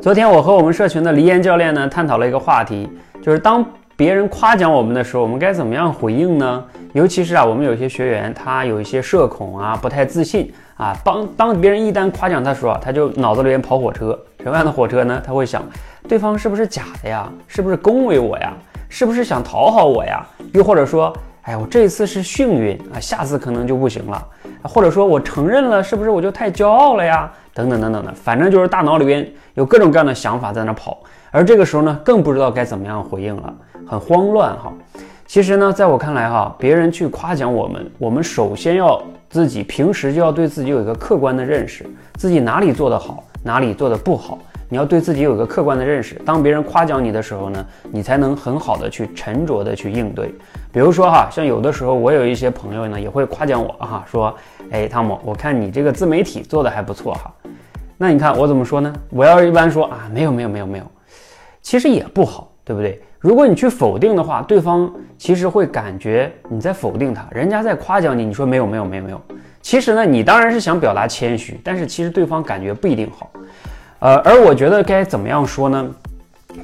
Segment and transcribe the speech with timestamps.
[0.00, 2.88] 昨天我和我们社群的黎岩教练呢探讨了一个话题，
[3.20, 3.62] 就是当
[3.98, 6.64] 别人夸奖我们的时候，我们该怎么样回应呢？
[6.94, 15.22] 尤其是啊，我们有些学员他有一些社恐啊，不太自信啊，当当别人一旦夸奖他时候啊，他就脑子里面跑火车，什么样的火车呢？
[15.22, 15.62] 他会想，
[16.08, 17.30] 对方是不是假的呀？
[17.46, 18.54] 是不是恭维我呀？
[18.88, 20.26] 是不是想讨好我呀？
[20.54, 24.26] 又或者说，哎，我这次是幸运啊，下次可能就不行了。
[24.62, 27.30] 或者说我承认了，是不是我就太骄傲了呀？
[27.52, 30.98] 等等等等的，反正就是大脑里边有各种各样的想法在那跑。
[31.30, 33.54] 而这个时候呢，更不知道该怎么样回应了，
[33.86, 34.72] 很慌乱哈。
[35.26, 41.84] 其实呢，在我看来哈，别人去夸奖我们，我们首先要自己平时就要对自己有一个客观的认识，
[42.14, 44.38] 自己哪里做得好，哪里做得不好。
[44.68, 50.32] 你要对自己有一个客观的认识，当别人夸奖你的时候呢，你才能很好的去沉着的去应对。
[50.72, 54.34] 比如说哈，像有的时候我有一些朋友呢也会夸奖我哈，说，
[54.70, 57.32] 哎，汤姆，我看你这个自媒体做的还不错哈。
[57.96, 58.92] 那你看我怎么说呢？
[59.10, 60.84] 我要是一般说啊，没有没有没有没有，
[61.60, 63.02] 其实也不好，对不对？
[63.18, 69.20] 如果你去否定的话，对方其实会感觉你在否定他，人家在夸奖你，你说没有没有没有没有，
[69.60, 73.30] 其实呢，你当然是想表达谦虚，但是其实对方感觉不一定好。
[73.98, 75.86] 呃，而我觉得该怎么样说呢？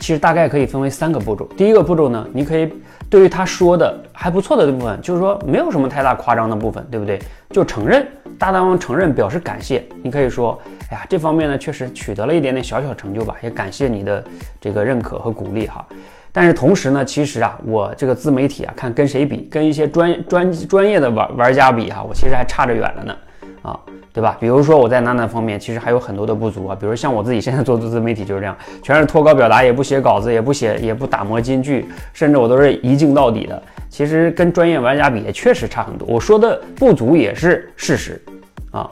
[0.00, 1.46] 其实大概可以分为三个步骤。
[1.56, 2.72] 第一个步骤呢，你可以
[3.08, 7.18] 对于他说的还不错的这部分，就是说没有什么太大夸张的部分，对不对？
[7.50, 8.06] 就承认，
[8.38, 9.84] 大大方承认，表示感谢。
[10.02, 14.24] 你可以说，哎呀，这方面呢确实取得了一点点小小成就吧，也感谢你的
[14.60, 15.86] 这个认可和鼓励哈。
[16.32, 23.16] 但是同时呢，其实啊，我这个自媒体啊，看跟谁比，跟一些专专专业的玩玩家比哈，我其实还差着远了呢，
[23.66, 23.78] 啊。
[24.16, 24.34] 对吧？
[24.40, 33.62] 比如说我在哪哪方面其实还有很多的不足啊，比如像我自己现在做自媒体就是这样，全是脱稿表达，也不写稿子，也不写，也不打磨金句，甚至我都是一镜到底的。
[33.90, 36.08] 其实跟专业玩家比也确实差很多。
[36.08, 38.18] 我说的不足也是事实
[38.70, 38.90] 啊。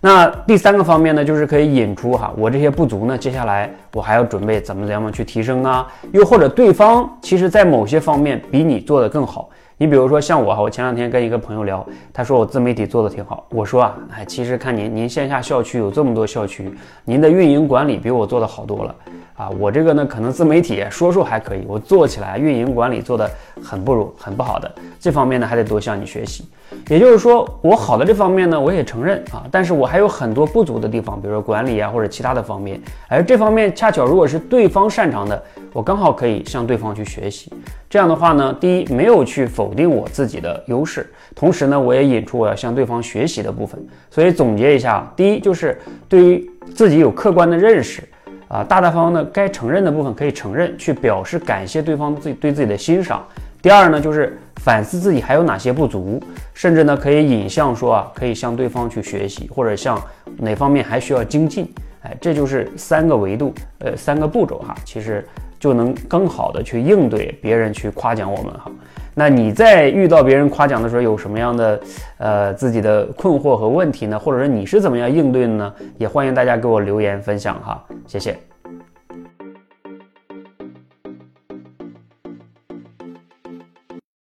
[0.00, 5.86] 那第三个方面呢，就是可以引出哈，我这些不足呢，接下来我还要准备怎么怎么样去提升啊？
[6.12, 9.50] 又或者对方其实在某些方面比你做的更好。
[9.82, 13.44] 你比如说像我哈，我前两天跟一个朋友聊，他说我自媒体做的挺好。
[13.48, 16.72] 我说啊，哎，其实看您，您线下校区有这么多校区，
[17.04, 18.94] 您的运营管理比我做的好多了
[19.34, 19.50] 啊。
[19.58, 23.28] 我这个呢，可能自媒体说说还可以，我做起来运营管理做的
[23.60, 24.70] 很不如，很不好的。
[25.00, 26.44] 这方面呢，还得多向你学习。
[26.88, 32.80] 也就是说，我好的这方面呢，我也承认啊，但是我还有很多不足的地方，比如说管理啊或者其他的方面。
[33.08, 35.42] 而这方面恰巧如果是对方擅长的，
[35.72, 37.52] 我刚好可以向对方去学习。
[37.92, 43.78] 这样的话呢，第一没有去否定我自己的优势，同时呢，我也引出我要向对方学习的部分。
[44.10, 48.02] 所以总结一下，第一就是对于自己有客观的认识，
[48.48, 53.22] 啊，大大方方的该承认的部分可以承认，去表示感谢对方自己对自己的欣赏。
[53.60, 56.18] 第二呢，就是反思自己还有哪些不足，
[56.54, 60.02] 甚至呢可以引向说啊，可以向对方去学习，或者向
[60.38, 61.70] 哪方面还需要精进。
[62.04, 65.28] 哎，这就是三个维度，呃，三个步骤哈，其实
[65.62, 68.68] 就能更好的去应对别人去夸奖我们哈。
[69.14, 71.80] 那你在遇到别人夸奖的时候，有什么样的
[72.18, 74.18] 呃自己的困惑和问题呢？
[74.18, 75.72] 或者说你是怎么样应对的呢？
[75.98, 78.36] 也欢迎大家给我留言分享哈，谢谢。